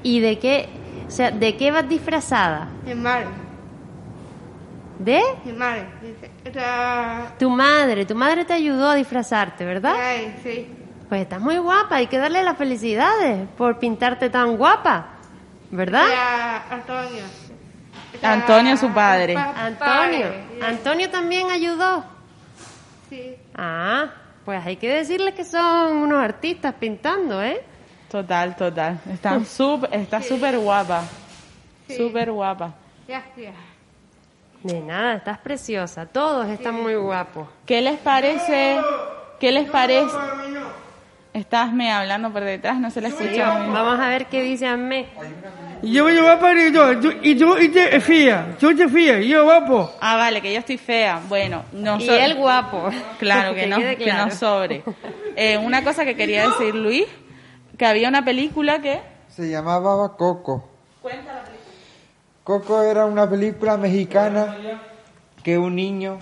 [0.03, 0.69] ¿Y de qué,
[1.07, 2.69] o sea, de qué vas disfrazada?
[2.87, 3.27] el madre,
[4.99, 5.21] ¿De?
[5.47, 5.87] el madre.
[7.39, 8.05] Tu madre.
[8.07, 9.95] Tu madre te ayudó a disfrazarte, ¿verdad?
[9.99, 10.67] Ay, sí.
[11.09, 11.97] Pues estás muy guapa.
[11.97, 15.07] Hay que darle las felicidades por pintarte tan guapa,
[15.71, 16.07] ¿verdad?
[16.71, 17.25] Antonio.
[18.23, 19.35] Antonio, su padre.
[19.35, 20.27] pa- Antonio.
[20.63, 22.05] Antonio también ayudó.
[23.09, 23.37] Sí.
[23.55, 24.07] Ah,
[24.45, 27.63] pues hay que decirle que son unos artistas pintando, ¿eh?
[28.11, 28.99] Total, total.
[29.13, 31.03] Está súper está súper guapa.
[31.87, 31.97] Sí.
[31.97, 32.75] Súper guapa.
[33.07, 33.55] Gracias.
[34.63, 36.07] De nada, estás preciosa.
[36.07, 37.47] Todos están muy guapos.
[37.65, 38.79] ¿Qué les parece?
[39.39, 40.17] ¿Qué les parece?
[41.33, 43.47] Estás me hablando por detrás, no se le escucha.
[43.69, 45.07] Vamos a ver qué dice Amé.
[45.83, 49.29] Y yo me guapa y yo, y tú y te fía, tú te fía, y
[49.29, 49.93] yo guapo.
[50.01, 51.21] Ah, vale, que yo estoy fea.
[51.29, 52.89] Bueno, no Y so- él guapo.
[53.19, 54.83] Claro, que, no, que no sobre.
[55.37, 57.05] Eh, una cosa que quería decir, Luis,
[57.77, 59.01] que había una película que...
[59.29, 60.69] Se llamaba Coco.
[62.45, 64.57] Coco era una película mexicana
[65.43, 66.19] que un niño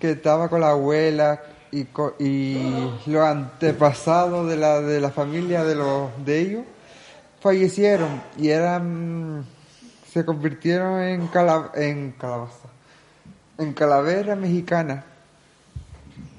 [0.00, 2.56] que estaba con la abuela y, co- y
[3.06, 6.62] los antepasados de la, de la familia de, los, de ellos
[7.40, 9.44] fallecieron y eran
[10.10, 12.68] se convirtieron en, cala, en calabaza
[13.58, 15.04] en calavera mexicana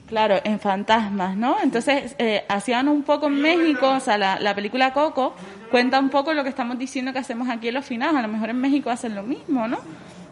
[0.10, 1.58] Claro, en fantasmas, ¿no?
[1.62, 5.36] Entonces, eh, hacían un poco en México, o sea, la, la película Coco
[5.70, 8.16] cuenta un poco lo que estamos diciendo que hacemos aquí en los finales.
[8.16, 9.78] A lo mejor en México hacen lo mismo, ¿no?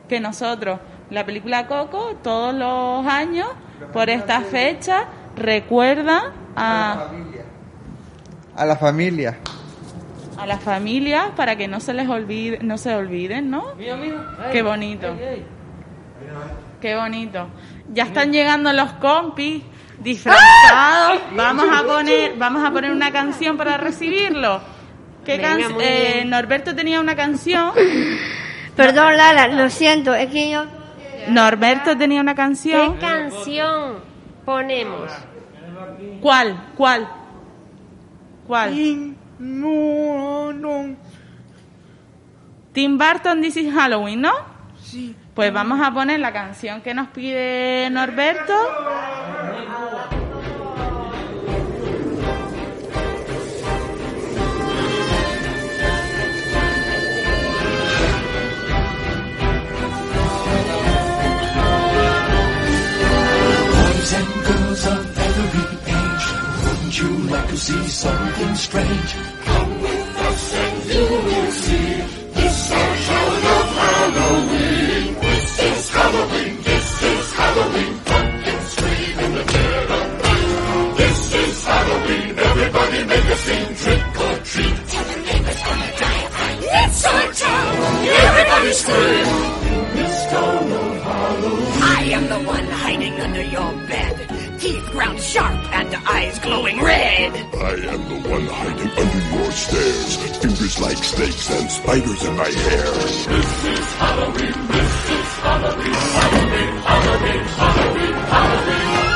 [0.10, 0.80] Que nosotros.
[1.12, 3.50] La película Coco, todos los años,
[3.94, 7.12] por esta fecha, recuerda a,
[8.56, 9.57] a la familia a
[10.46, 13.76] las familias para que no se les olvide, no se olviden, ¿no?
[14.52, 15.16] Qué bonito.
[16.82, 17.48] Qué bonito.
[17.94, 19.64] Ya están llegando los compis
[20.00, 21.22] disfrazados.
[21.36, 24.62] Vamos a poner, vamos a poner una canción para recibirlo.
[25.26, 26.24] ¿Qué Venga, can- muy eh.
[26.26, 27.72] Norberto tenía una canción.
[28.76, 30.66] Perdón, Lara, lo siento, es que yo...
[31.30, 32.98] Norberto tenía una ¿Qué canción.
[32.98, 33.96] canción
[34.46, 35.12] ponemos?
[36.22, 36.58] ¿Cuál?
[36.78, 37.10] ¿Cuál?
[38.48, 39.16] ¿Cuál?
[39.40, 40.96] No, no.
[42.74, 44.34] Tim Burton, This is Halloween, ¿no?
[44.82, 45.16] Sí.
[45.34, 48.54] Pues vamos a poner la canción que nos pide Norberto.
[63.74, 65.17] Boys and girls of
[67.02, 69.14] wouldn't you like to see something strange?
[69.44, 71.94] Come with us and you will see
[72.34, 75.14] this our town of Halloween.
[75.22, 80.98] This is Halloween, this is Halloween, pumpkin scream in the dead of night.
[80.98, 84.76] This is Halloween, everybody make a scene, trick or treat.
[84.88, 86.60] Tell the neighbors on the diatribe.
[86.62, 87.76] It's our town,
[88.26, 89.28] everybody scream.
[89.98, 91.84] This town of Halloween.
[91.98, 94.37] I am the one hiding under your bed.
[94.60, 97.32] Teeth ground sharp and eyes glowing red.
[97.56, 100.16] I am the one hiding under your stairs.
[100.38, 102.92] Fingers like snakes and spiders in my hair.
[102.94, 104.68] This is Halloween.
[104.68, 105.94] This is Halloween.
[105.94, 106.74] Halloween.
[106.90, 107.44] Halloween.
[107.62, 108.14] Halloween.
[108.34, 109.08] Halloween.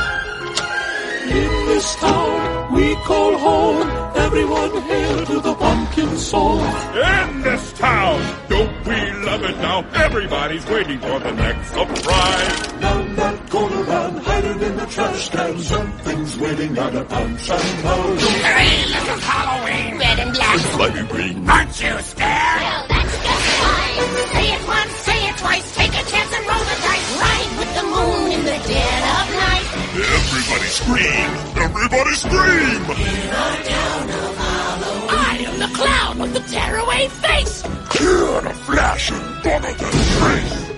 [1.38, 4.12] In this town we call home.
[4.15, 6.62] Everyone hail to the pumpkin song.
[6.93, 9.84] In this town, don't we love it now?
[9.93, 12.67] Everybody's waiting for the next surprise.
[12.80, 13.01] Down
[13.32, 15.58] that corner run, hiding in the trash can.
[15.60, 18.20] Something's waiting on a punch and pound.
[18.20, 20.60] Hey, little Halloween, red and black.
[20.60, 21.50] Slimy green.
[21.50, 22.62] Aren't you scared?
[22.62, 23.96] Well, that's just fine.
[24.36, 25.76] Say it once, say it twice.
[25.76, 27.10] Take a chance and roll the dice.
[27.24, 29.67] Ride with the moon in the dead of night.
[29.91, 31.30] Everybody scream!
[31.65, 32.82] Everybody scream!
[32.91, 35.10] In our town of Halloween.
[35.10, 37.62] I am the clown with the tearaway face.
[37.96, 40.70] Here in a flash and bonnet and trace.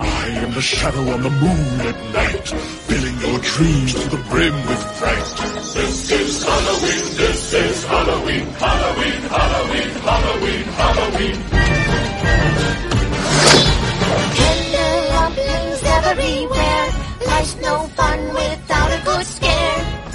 [0.00, 2.48] I am the shadow on the moon at night,
[2.88, 5.28] filling your dreams to the brim with fright.
[5.74, 11.38] This is Halloween, this is Halloween, Halloween, Halloween, Halloween, Halloween.
[14.38, 16.86] Tender rumblings everywhere.
[17.28, 18.17] Life's no fun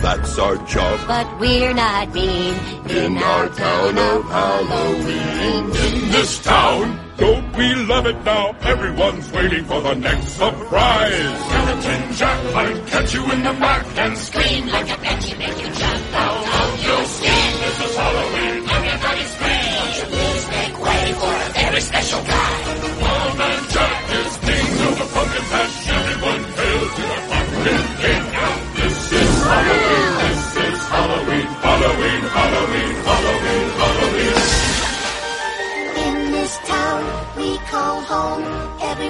[0.03, 0.99] that's our job.
[1.07, 2.53] But we're not mean
[2.89, 5.63] In our town of Halloween.
[5.63, 8.53] In this town, don't we love it now?
[8.61, 11.39] Everyone's waiting for the next surprise.
[11.47, 15.73] Skeleton Jack might catch you in the back and scream like a banshee, make you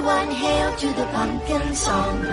[0.06, 2.26] Everyone hail to the pumpkin song.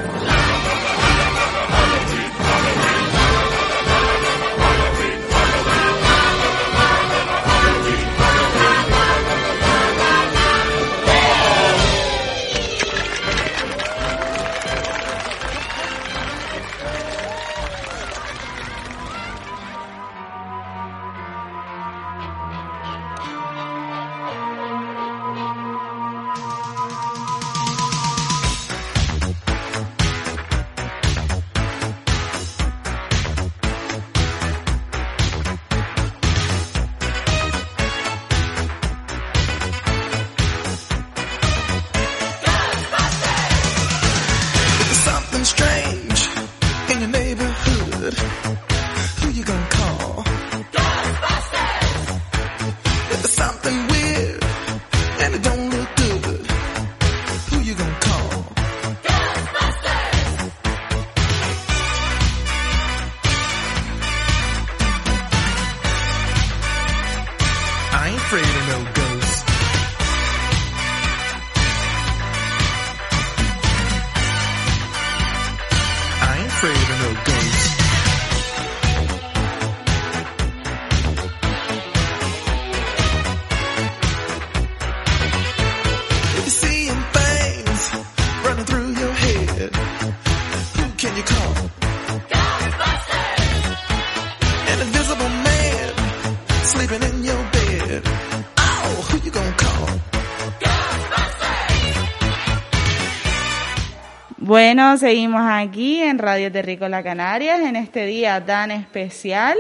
[104.73, 109.59] Bueno, seguimos aquí en Radio Terrícola Canarias en este día tan especial.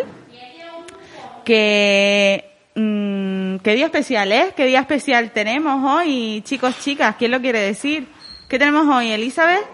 [1.44, 4.52] Que, mm, ¿Qué día especial es?
[4.52, 7.16] ¿Qué día especial tenemos hoy, chicos, chicas?
[7.18, 8.06] ¿Quién lo quiere decir?
[8.48, 9.66] ¿Qué tenemos hoy, Elizabeth?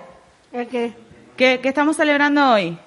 [0.71, 0.95] qué?
[1.37, 2.79] ¿Qué, qué estamos celebrando hoy?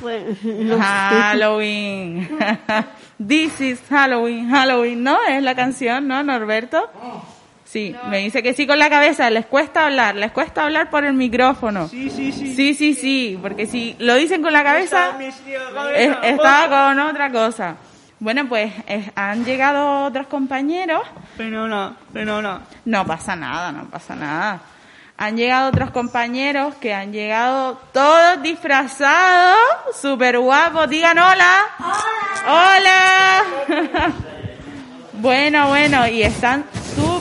[0.00, 0.78] Pues, no.
[0.80, 2.30] Halloween.
[3.18, 5.18] This is Halloween, Halloween, ¿no?
[5.28, 6.88] Es la canción, ¿no, Norberto?
[7.66, 11.04] Sí, me dice que sí con la cabeza, les cuesta hablar, les cuesta hablar por
[11.04, 11.88] el micrófono.
[11.88, 12.54] Sí, sí, sí.
[12.54, 15.16] Sí, sí, sí, porque si lo dicen con la cabeza,
[15.96, 17.74] es- estaba con otra cosa.
[18.20, 21.02] Bueno, pues eh, han llegado otros compañeros.
[21.36, 22.60] Pero no, pero no.
[22.86, 24.60] No pasa nada, no pasa nada.
[25.18, 29.56] Han llegado otros compañeros que han llegado todos disfrazados,
[30.00, 30.88] súper guapos.
[30.88, 31.62] Digan hola.
[32.46, 33.42] Hola.
[35.14, 37.15] bueno, bueno, y están súper,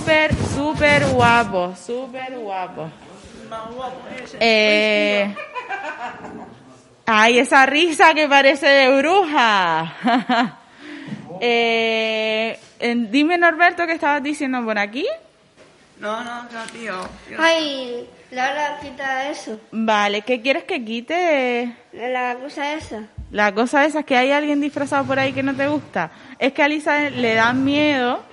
[0.54, 2.91] súper guapos, súper guapos.
[4.39, 5.34] Eh,
[7.06, 9.96] ay, esa risa que parece de bruja.
[11.41, 12.60] eh,
[13.10, 15.06] dime, Norberto, ¿qué estabas diciendo por aquí?
[16.00, 16.94] No, no, no, tío.
[17.39, 19.60] Ay, Laura, quita eso.
[19.72, 21.76] Vale, ¿qué quieres que quite?
[21.94, 23.08] La cosa esa.
[23.32, 26.12] La cosa esa es que hay alguien disfrazado por ahí que no te gusta.
[26.38, 28.24] Es que a Lisa le dan miedo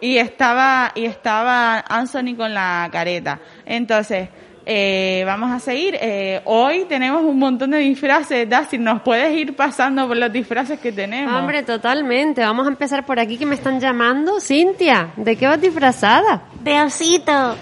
[0.00, 3.40] y estaba y estaba Anthony con la careta.
[3.64, 4.28] Entonces,
[4.66, 5.96] eh, vamos a seguir.
[6.00, 8.48] Eh, hoy tenemos un montón de disfraces.
[8.48, 11.34] Dusty, ¿nos puedes ir pasando por los disfraces que tenemos?
[11.34, 12.40] Hombre, totalmente.
[12.42, 14.40] Vamos a empezar por aquí que me están llamando.
[14.40, 16.42] Cintia, ¿de qué vas disfrazada?
[16.62, 17.56] De osito.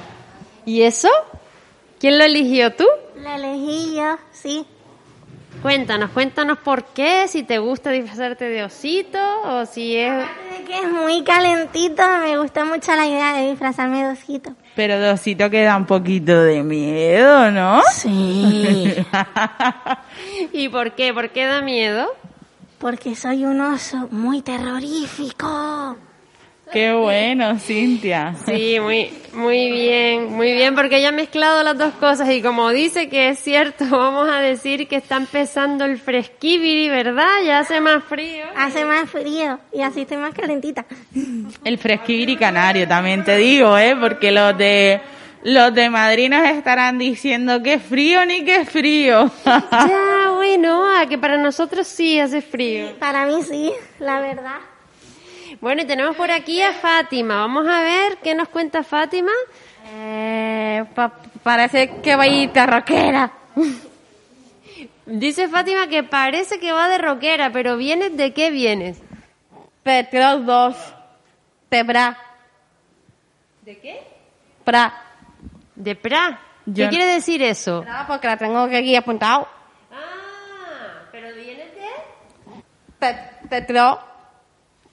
[0.65, 1.09] ¿Y eso?
[1.99, 2.85] ¿Quién lo eligió tú?
[3.17, 4.67] La elegí yo, sí.
[5.63, 10.13] Cuéntanos, cuéntanos por qué, si te gusta disfrazarte de osito o si es...
[10.17, 14.55] De que es muy calentito, me gusta mucho la idea de disfrazarme de osito.
[14.77, 17.83] Pero Dosito que da un poquito de miedo, ¿no?
[17.91, 18.95] Sí.
[20.53, 21.13] ¿Y por qué?
[21.13, 22.07] ¿Por qué da miedo?
[22.79, 25.97] Porque soy un oso muy terrorífico.
[26.73, 28.35] Qué bueno, Cintia.
[28.45, 32.71] Sí, muy, muy bien, muy bien, porque ella ha mezclado las dos cosas y como
[32.71, 37.43] dice que es cierto, vamos a decir que está empezando el fresquibiri, ¿verdad?
[37.45, 38.45] Ya hace más frío.
[38.57, 40.85] Hace más frío y así estoy más calentita.
[41.65, 43.97] El fresquibiri canario, también te digo, ¿eh?
[43.99, 45.01] Porque los de
[45.45, 49.31] los de Madrid nos estarán diciendo que frío ni que frío.
[49.45, 52.95] Ya, bueno, que para nosotros sí hace frío.
[52.99, 54.59] Para mí sí, la verdad.
[55.61, 57.41] Bueno, y tenemos por aquí a Fátima.
[57.41, 59.33] Vamos a ver qué nos cuenta Fátima.
[59.93, 63.33] Eh, pa- parece que va a ir de rockera.
[65.07, 69.01] Dice Fátima que parece que va de rockera, pero ¿vienes de qué vienes?
[69.83, 70.77] Petros 2.
[71.71, 72.17] De bra.
[73.63, 74.01] ¿De qué?
[74.65, 74.95] Pra.
[75.75, 76.41] De pra.
[76.67, 77.83] ¿Qué Yo- quiere decir eso?
[77.83, 79.49] Pra, porque la tengo aquí apuntado.
[79.91, 81.87] Ah, pero vienes de...
[83.01, 83.99] Pet- Petro.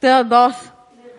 [0.02, 0.56] 2.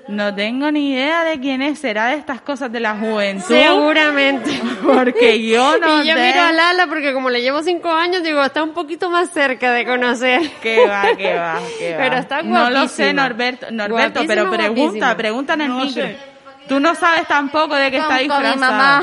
[0.08, 1.80] No tengo ni idea de quién es.
[1.80, 3.44] ¿Será de estas cosas de la juventud?
[3.48, 4.60] Seguramente.
[4.84, 6.26] Porque yo no y yo sé.
[6.26, 9.72] miro a Lala porque como le llevo cinco años, digo, está un poquito más cerca
[9.72, 10.48] de conocer.
[10.62, 11.98] Que va, que va, que va.
[11.98, 13.12] Pero está No lo sé, guapísima.
[13.28, 15.16] Norberto, Norberto Guapísima, pero pregunta, guapísima.
[15.16, 16.02] pregunta en el No micro.
[16.04, 16.16] sé.
[16.68, 18.56] Tú no sabes tampoco de qué está con mi disfrazada.
[19.00, 19.02] mamá.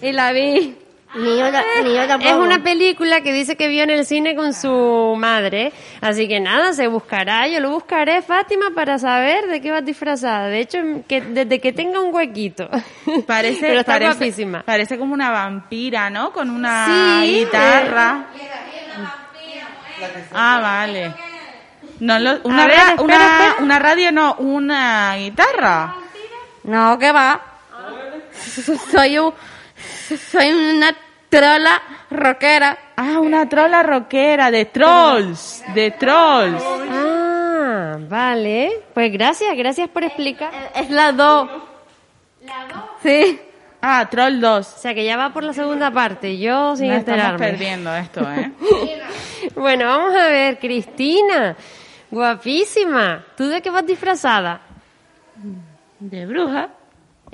[0.00, 0.76] Y la vi.
[1.14, 2.30] Ni yo, ta- ni yo tampoco.
[2.30, 6.40] Es una película que dice que vio en el cine con su madre, así que
[6.40, 10.48] nada, se buscará, yo lo buscaré, Fátima, para saber de qué vas disfrazada.
[10.48, 12.68] De hecho, que desde que tenga un huequito.
[13.26, 14.62] Parece, Pero está parece, guapísima.
[14.62, 16.32] parece como una vampira, ¿no?
[16.32, 16.86] Con una
[17.22, 18.26] Sí, guitarra.
[20.34, 21.14] Ah, vale.
[22.00, 23.54] No lo- una, ver, ra- espera, una, espera.
[23.60, 25.94] una radio, no, una guitarra.
[26.64, 27.40] No, que va.
[28.92, 29.32] Soy un,
[30.16, 30.94] soy una
[31.28, 32.78] trola rockera.
[32.96, 36.62] Ah, una trola rockera de trolls, de trolls.
[36.90, 38.84] Ah, vale.
[38.94, 40.52] Pues gracias, gracias por explicar.
[40.74, 41.50] Es la 2.
[42.44, 42.84] ¿La dos?
[43.02, 43.40] Sí.
[43.82, 44.74] Ah, Troll 2.
[44.74, 48.20] O sea que ya va por la segunda parte, yo sin Nos estamos perdiendo esto,
[48.32, 48.50] ¿eh?
[49.54, 51.54] Bueno, vamos a ver, Cristina,
[52.10, 53.24] guapísima.
[53.36, 54.60] ¿Tú de qué vas disfrazada?
[56.00, 56.70] De bruja.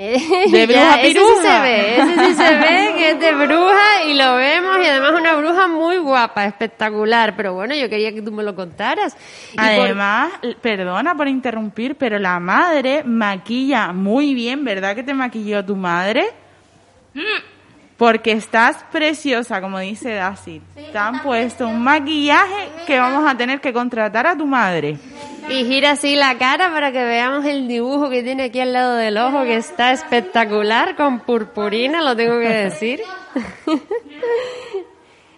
[0.05, 1.43] Eh, De bruja ya, ese sí piruja.
[1.43, 5.13] se ve, ese sí se ve que es de bruja y lo vemos y además
[5.21, 7.35] una bruja muy guapa, espectacular.
[7.37, 9.17] Pero bueno, yo quería que tú me lo contaras.
[9.53, 15.15] Y por- Además, perdona por interrumpir, pero la madre maquilla muy bien, ¿verdad que te
[15.15, 16.27] maquilló tu madre?
[17.97, 20.61] Porque estás preciosa, como dice Daci.
[20.91, 24.97] te han puesto un maquillaje que vamos a tener que contratar a tu madre.
[25.53, 28.95] Y gira así la cara para que veamos el dibujo que tiene aquí al lado
[28.97, 33.03] del ojo, que está espectacular, con purpurina, lo tengo que decir.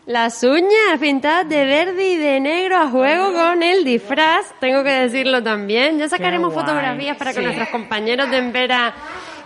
[0.06, 4.90] Las uñas pintadas de verde y de negro a juego con el disfraz, tengo que
[4.90, 5.98] decirlo también.
[5.98, 7.44] Ya sacaremos fotografías para que sí.
[7.44, 8.94] nuestros compañeros de Envera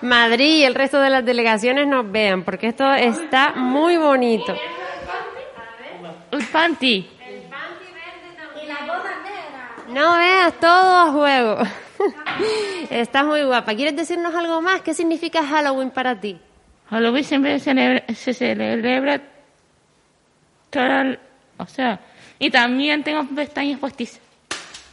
[0.02, 4.54] Madrid y el resto de las delegaciones nos vean, porque esto está muy bonito.
[6.30, 7.17] El panty.
[9.88, 11.58] No veas todo a juego.
[12.90, 13.74] Estás muy guapa.
[13.74, 14.82] ¿Quieres decirnos algo más?
[14.82, 16.38] ¿Qué significa Halloween para ti?
[16.90, 19.20] Halloween siempre celebra- se celebra
[20.70, 21.18] toda el-
[21.58, 22.00] o sea,
[22.38, 24.20] y también tengo pestañas postizas.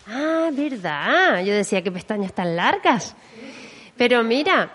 [0.08, 1.44] Ah, verdad.
[1.44, 3.16] Yo decía que pestañas tan largas.
[3.98, 4.70] Pero mira,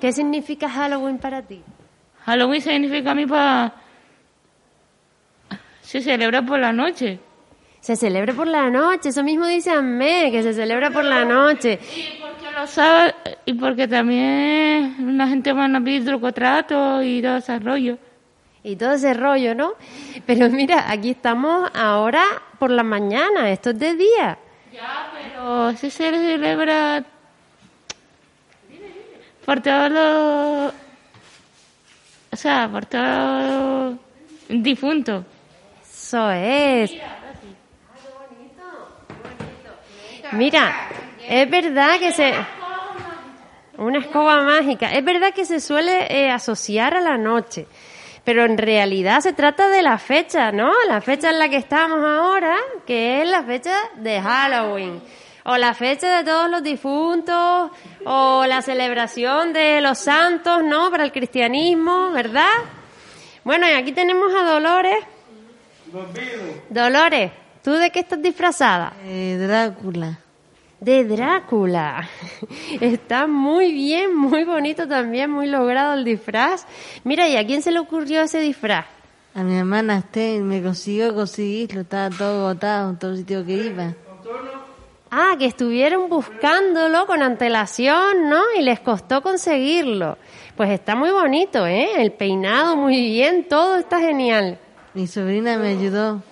[0.00, 1.62] ¿qué significa Halloween para ti?
[2.24, 3.74] Halloween significa a mí para...
[5.82, 7.18] Se celebra por la noche.
[7.80, 9.08] Se celebra por la noche.
[9.08, 11.78] Eso mismo dice Amé, que se celebra por la noche.
[12.20, 13.14] Porque los sábados
[13.46, 17.98] y porque también la gente va a pedir truco trato y todo ese rollo.
[18.62, 19.72] Y todo ese rollo, ¿no?
[20.26, 22.22] Pero mira, aquí estamos ahora
[22.58, 23.50] por la mañana.
[23.50, 24.38] Esto es de día.
[25.22, 27.02] Pero se celebra
[29.44, 30.72] por todos los...
[32.32, 33.96] O sea, por todos
[34.48, 35.24] los difuntos.
[35.82, 36.92] Eso es.
[36.92, 37.19] Mira,
[41.28, 42.32] es verdad que se...
[43.78, 44.92] Una escoba mágica.
[44.92, 47.66] Es verdad que se suele eh, asociar a la noche,
[48.24, 50.70] pero en realidad se trata de la fecha, ¿no?
[50.86, 55.00] La fecha en la que estamos ahora, que es la fecha de Halloween.
[55.44, 57.70] O la fecha de todos los difuntos,
[58.04, 60.90] o la celebración de los santos, ¿no?
[60.90, 62.52] Para el cristianismo, ¿verdad?
[63.44, 65.02] Bueno, y aquí tenemos a Dolores.
[66.68, 68.92] Dolores, ¿tú de qué estás disfrazada?
[69.04, 70.18] Eh, Drácula.
[70.80, 72.08] De Drácula.
[72.80, 76.66] Está muy bien, muy bonito también, muy logrado el disfraz.
[77.04, 78.86] Mira, ¿y a quién se le ocurrió ese disfraz?
[79.34, 83.94] A mi hermana Esther me consiguió conseguirlo, estaba todo agotado en todo sitio que iba.
[85.12, 88.40] Ah, que estuvieron buscándolo con antelación, ¿no?
[88.58, 90.18] Y les costó conseguirlo.
[90.56, 91.90] Pues está muy bonito, ¿eh?
[91.96, 94.58] El peinado muy bien, todo está genial.
[94.94, 96.22] Mi sobrina me ayudó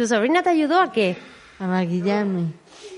[0.00, 1.14] ¿Tu sobrina te ayudó a qué?
[1.58, 2.54] a maquillarme.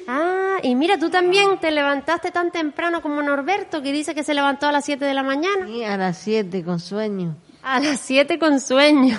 [0.07, 4.35] Ah, y mira, tú también te levantaste tan temprano como Norberto, que dice que se
[4.35, 5.69] levantó a las 7 de la mañana.
[5.69, 7.35] Y a las 7 con sueño.
[7.61, 9.19] A las 7 con sueño.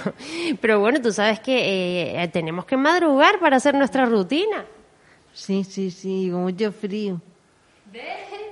[0.61, 4.63] Pero bueno, tú sabes que eh, tenemos que madrugar para hacer nuestra rutina.
[5.33, 7.19] Sí, sí, sí, con mucho frío.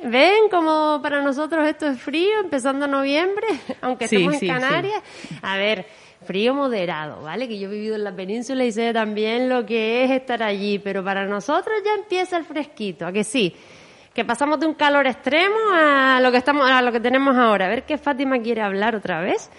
[0.04, 3.48] ¿Ven como para nosotros esto es frío, empezando noviembre,
[3.82, 5.02] aunque Sí, estemos sí, en Canarias?
[5.42, 5.86] A ver,
[6.26, 7.48] frío moderado, ¿vale?
[7.48, 10.80] Que yo he vivido en la península y sé también lo que es estar allí,
[10.80, 13.56] pero para nosotros ya empieza el fresquito, ¿a que sí?
[14.14, 17.68] Que pasamos de un calor extremo a lo que estamos, a lo que tenemos ahora.
[17.68, 19.50] A ver qué Fátima quiere hablar otra vez.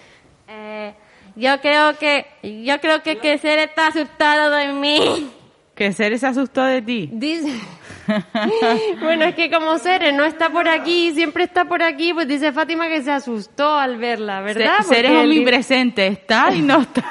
[0.47, 0.93] Eh,
[1.35, 2.27] yo creo que,
[2.63, 5.31] yo creo que que ser está asustado de mí.
[5.75, 7.09] Que Ceres se asustó de ti.
[7.11, 7.51] Dice.
[9.01, 12.51] bueno, es que como Ceres no está por aquí, siempre está por aquí, pues dice
[12.51, 14.79] Fátima que se asustó al verla, ¿verdad?
[14.81, 17.03] Se- Ceres el- omnipresente, está y no está.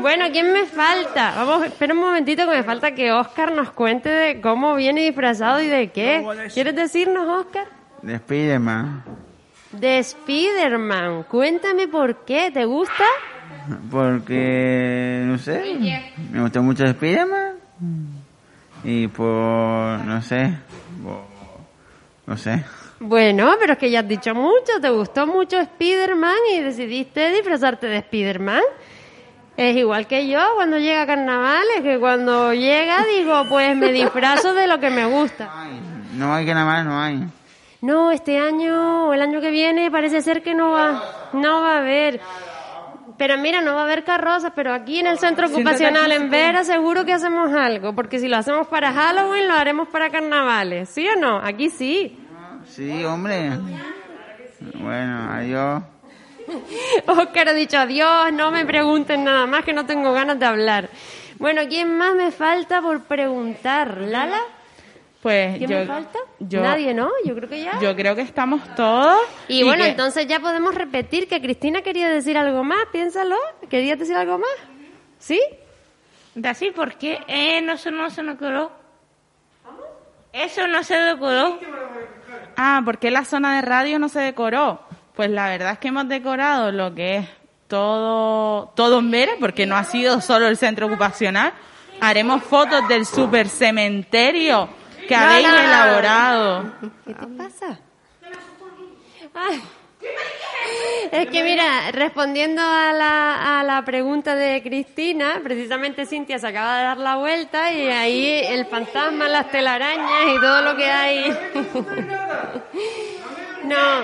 [0.01, 1.35] Bueno, ¿quién me falta?
[1.37, 5.61] Vamos, espera un momentito que me falta que Oscar nos cuente de cómo viene disfrazado
[5.61, 6.24] y de qué.
[6.55, 7.66] ¿Quieres decirnos, Oscar?
[8.01, 9.05] De Spiderman.
[9.72, 11.24] De Spiderman.
[11.24, 12.51] Cuéntame por qué.
[12.51, 13.05] ¿Te gusta?
[13.91, 15.76] Porque, no sé,
[16.33, 17.57] me gustó mucho Spiderman.
[18.85, 19.26] Y por,
[20.05, 20.53] no sé,
[21.03, 21.26] por-
[22.26, 22.64] no sé.
[23.01, 24.81] Bueno, pero es que ya has dicho mucho.
[24.81, 28.62] ¿Te gustó mucho Spiderman y decidiste disfrazarte de Spiderman?
[29.57, 34.55] Es igual que yo cuando llega a carnavales, que cuando llega digo, pues me disfrazo
[34.55, 35.49] de lo que me gusta.
[36.14, 37.24] No hay más, no hay.
[37.81, 41.74] No, este año o el año que viene parece ser que no va, no va
[41.74, 42.20] a haber.
[43.18, 46.30] Pero mira, no va a haber carrozas, pero aquí en el centro Siéntate ocupacional en
[46.30, 50.88] Vera seguro que hacemos algo, porque si lo hacemos para Halloween lo haremos para carnavales,
[50.88, 51.38] ¿sí o no?
[51.38, 52.16] Aquí sí.
[52.68, 53.50] Sí, hombre.
[54.74, 55.82] Bueno, adiós.
[57.06, 60.88] Oscar ha dicho adiós, no me pregunten nada más que no tengo ganas de hablar.
[61.38, 63.98] Bueno, ¿quién más me falta por preguntar?
[63.98, 64.38] ¿Lala?
[65.22, 66.18] Pues ¿Quién yo, me falta?
[66.38, 67.10] yo- Nadie, ¿no?
[67.24, 67.78] Yo creo que ya.
[67.80, 69.18] Yo creo que estamos todos.
[69.48, 73.36] Y, bueno, que- entonces ya podemos repetir que Cristina quería decir algo más, piénsalo.
[73.68, 74.48] ¿Querías decir algo más?
[75.18, 75.40] ¿Sí?
[76.44, 77.18] Así, ¿por qué?
[77.26, 78.70] Eh, no, eso no se decoró.
[80.32, 81.58] Eso no se decoró.
[82.56, 84.80] Ah, ¿por qué la zona de radio no se decoró?
[85.16, 87.28] Pues la verdad es que hemos decorado lo que es
[87.66, 91.52] todo, todo en Vera, porque no ha sido solo el centro ocupacional.
[92.00, 94.68] Haremos fotos del super cementerio
[95.09, 95.61] que No, habéis no, no.
[95.61, 96.72] elaborado.
[97.06, 97.78] ¿Qué te pasa?
[99.34, 99.62] Ay.
[101.11, 106.76] Es que mira, respondiendo a la, a la pregunta de Cristina, precisamente Cintia se acaba
[106.78, 111.36] de dar la vuelta y ahí el fantasma, las telarañas y todo lo que hay.
[113.64, 114.02] No.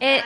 [0.00, 0.22] Eh,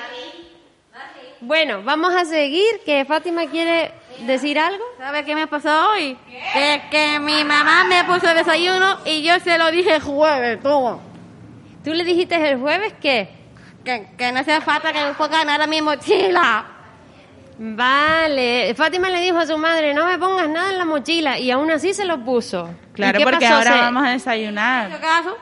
[1.40, 4.82] bueno, vamos a seguir, que Fátima quiere decir algo.
[4.98, 6.16] ¿Sabes qué me pasó hoy?
[6.52, 10.60] Que, que mi mamá me puso el desayuno y yo se lo dije el jueves,
[10.62, 11.00] todo.
[11.84, 13.28] ¿Tú le dijiste el jueves qué?
[13.84, 16.64] Que, que no hacía falta que me ponga nada en mi mochila.
[17.58, 21.50] Vale, Fátima le dijo a su madre, no me pongas nada en la mochila, y
[21.52, 22.68] aún así se lo puso.
[22.90, 23.54] ¿Y Claro, qué porque pasó?
[23.58, 25.00] ahora Se- vamos a desayunar.
[25.00, 25.36] caso?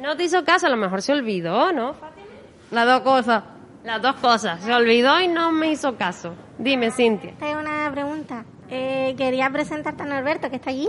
[0.00, 2.26] No te hizo caso, a lo mejor se olvidó, ¿no, Fátima?
[2.70, 3.44] Las dos cosas.
[3.84, 6.34] Las dos cosas, se olvidó y no me hizo caso.
[6.58, 7.34] Dime, Cintia.
[7.38, 8.44] Tengo una pregunta.
[8.70, 10.88] Eh, quería presentarte a Norberto, que está allí.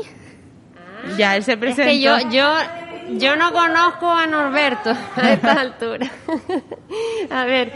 [1.18, 1.90] Ya él se Es presentó.
[1.92, 2.48] que yo, yo,
[3.18, 6.10] yo no conozco a Norberto a estas alturas.
[7.30, 7.74] a ver,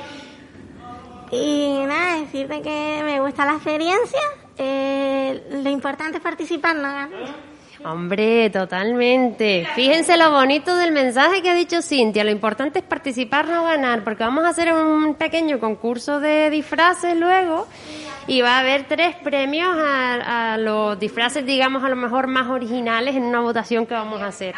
[1.31, 4.21] Y nada, decirte que me gusta la experiencia.
[4.57, 7.09] Eh, lo importante es participar, no ganar.
[7.83, 9.65] Hombre, totalmente.
[9.73, 12.25] Fíjense lo bonito del mensaje que ha dicho Cintia.
[12.25, 17.17] Lo importante es participar, no ganar, porque vamos a hacer un pequeño concurso de disfraces
[17.17, 17.67] luego
[18.27, 22.47] y va a haber tres premios a, a los disfraces, digamos, a lo mejor más
[22.47, 24.53] originales en una votación que vamos a hacer.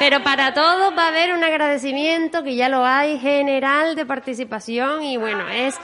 [0.00, 5.04] Pero para todos va a haber un agradecimiento que ya lo hay general de participación
[5.04, 5.78] y bueno, es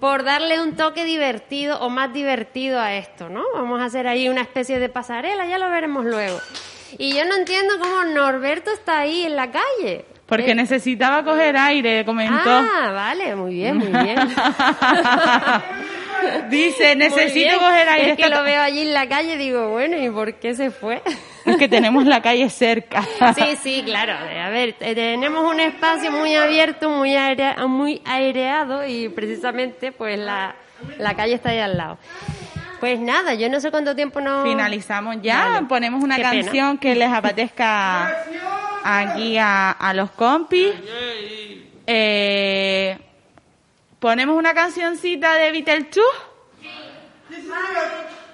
[0.00, 3.42] por darle un toque divertido o más divertido a esto, ¿no?
[3.54, 6.38] Vamos a hacer ahí una especie de pasarela, ya lo veremos luego.
[6.98, 10.04] Y yo no entiendo cómo Norberto está ahí en la calle.
[10.26, 12.50] Porque Eh, necesitaba coger aire, comentó.
[12.50, 14.18] Ah, vale, muy bien, muy bien.
[16.50, 18.10] Dice, necesito coger aire.
[18.12, 20.70] Es que lo veo allí en la calle y digo, bueno, ¿y por qué se
[20.70, 21.02] fue?
[21.52, 23.02] Es que tenemos la calle cerca.
[23.34, 24.12] Sí, sí, claro.
[24.14, 30.54] A ver, tenemos un espacio muy abierto, muy, aire- muy aireado y precisamente pues la,
[30.98, 31.98] la calle está ahí al lado.
[32.80, 34.42] Pues nada, yo no sé cuánto tiempo nos...
[34.42, 35.66] Finalizamos ya, Vale.
[35.68, 36.42] ponemos una Qué pena.
[36.42, 38.12] canción que les apetezca
[38.82, 40.70] aquí a, a los compis.
[41.86, 42.98] Eh,
[44.00, 46.00] ponemos una cancioncita de Beetlejuice.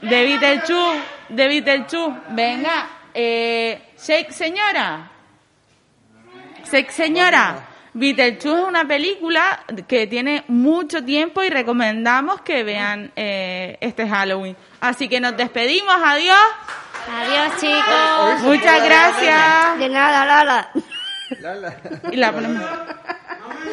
[0.00, 2.12] De Beetlejuice, de Beetlejuice.
[2.30, 2.88] Venga,
[3.20, 5.10] eh, shake señora.
[6.70, 7.66] Shake señora.
[7.92, 14.56] Beetlejuice es una película que tiene mucho tiempo y recomendamos que vean eh, este Halloween.
[14.80, 16.38] Así que nos despedimos, adiós.
[17.12, 18.42] Adiós, chicos.
[18.42, 19.78] Muchas gracias.
[19.80, 20.70] De nada, Lala.
[22.12, 22.62] Y, la ponemos.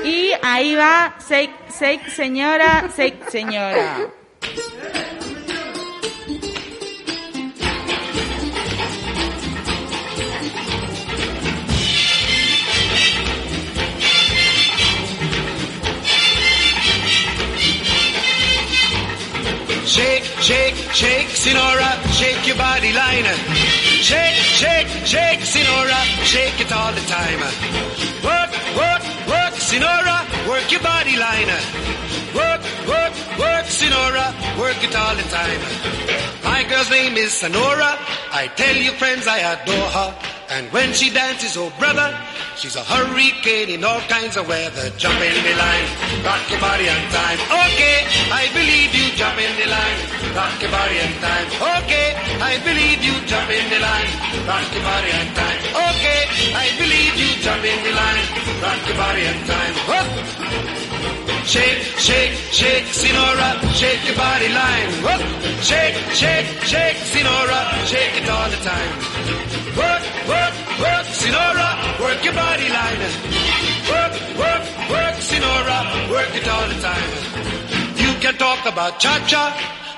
[0.04, 4.08] y ahí va, shake, shake, señora, shake, señora.
[21.46, 23.30] Sinora, shake your body line.
[24.02, 27.40] Shake, shake, shake, Sinora, shake it all the time.
[28.26, 31.54] Work, work, work, Sinora, work your body line.
[32.34, 35.62] Work, work, work, Sinora, work it all the time.
[36.44, 37.94] My girl's name is Sonora.
[38.32, 40.16] I tell you, friends, I adore her.
[40.50, 42.10] And when she dances, oh brother,
[42.56, 44.90] she's a hurricane in all kinds of weather.
[44.98, 45.88] Jump in the line,
[46.26, 47.40] rock your body on time.
[47.50, 47.98] Okay,
[48.30, 49.10] I believe you.
[49.18, 49.98] Jump in the line,
[50.36, 51.48] rock your body on time.
[51.80, 52.08] Okay,
[52.44, 53.16] I believe you.
[53.26, 54.12] Jump in the line,
[54.44, 55.60] rock your body on time.
[55.88, 56.22] Okay,
[56.52, 57.30] I believe you.
[57.40, 58.26] Jump in the line,
[58.62, 59.74] rock your body on time.
[59.88, 60.08] Whoop.
[61.46, 64.90] Shake, shake, shake, Sinora, shake your body line.
[65.06, 65.22] Whoop.
[65.64, 68.92] Shake, shake, shake, Sinora, shake it all the time.
[69.80, 71.70] Work, work, work, Sinora,
[72.02, 73.00] work your body line.
[73.94, 75.80] Work, work, work, Sinora,
[76.12, 77.12] work it all the time.
[78.04, 79.54] You can talk about cha-cha,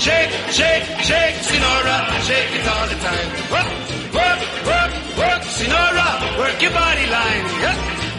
[0.00, 3.28] Shake, shake, shake, Sinora, shake it all the time.
[3.52, 3.68] Work,
[4.16, 7.99] work, work, work, Sinora, work your body line.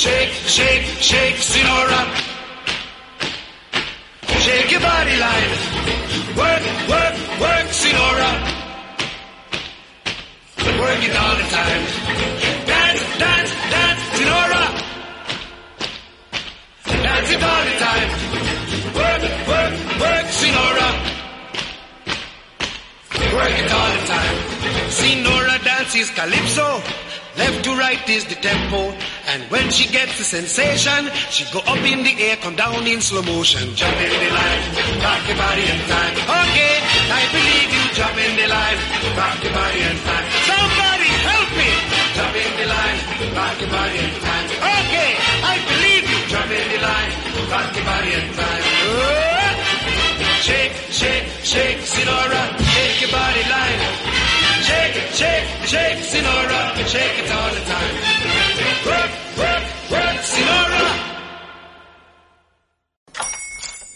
[0.00, 2.00] Shake, shake, shake, Sinora.
[4.40, 5.50] Shake your body line.
[6.40, 8.30] Work, work, work, Sinora.
[10.80, 11.82] Work it all the time.
[12.72, 14.64] Dance, dance, dance, Sinora.
[17.04, 18.10] Dance it all the time.
[19.00, 19.22] Work,
[19.52, 20.88] work, work, Sinora.
[23.36, 24.36] Work it all the time.
[24.88, 26.82] Sinora dances calypso.
[27.36, 28.94] Left to right is the tempo.
[29.30, 33.00] And when she gets the sensation, she go up in the air, come down in
[33.00, 33.62] slow motion.
[33.78, 34.62] Jump in the line,
[35.06, 36.14] rock your body in time.
[36.18, 36.74] Okay,
[37.14, 37.84] I believe you.
[37.94, 38.78] Jump in the line,
[39.14, 40.26] rock your body in time.
[40.50, 41.70] Somebody help me.
[42.18, 42.98] Jump in the line,
[43.38, 44.46] rock your body in time.
[44.66, 45.10] Okay,
[45.46, 46.20] I believe you.
[46.26, 47.12] Jump in the line,
[47.54, 48.62] rock your body in time.
[48.82, 49.30] Oh.
[50.42, 54.19] Shake, shake, shake, Sinora, shake your body line.
[54.70, 57.94] Shake, shake, shake, Sinora, shake it all the time.
[58.86, 60.84] Work, work, work, Sinora.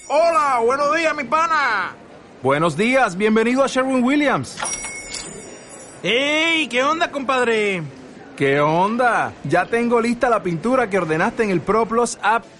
[0.08, 1.94] Hola, buenos días, mi pana.
[2.42, 4.58] Buenos días, bienvenido a Sherwin Williams.
[6.02, 6.66] ¡Ey!
[6.66, 7.84] ¿Qué onda, compadre?
[8.36, 9.32] ¿Qué onda?
[9.44, 12.44] Ya tengo lista la pintura que ordenaste en el ProPlus app.